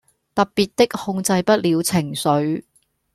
[0.33, 2.63] 特別的控制不了情緒